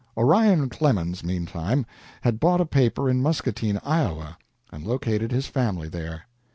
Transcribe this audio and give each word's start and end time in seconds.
Orion 0.17 0.67
Clemens, 0.67 1.23
meantime, 1.23 1.85
had 2.21 2.39
bought 2.39 2.59
a 2.59 2.65
paper 2.65 3.07
in 3.07 3.21
Muscatine, 3.21 3.79
Iowa, 3.83 4.39
and 4.71 4.83
located 4.83 5.29
the 5.29 5.43
family 5.43 5.89
there. 5.89 6.23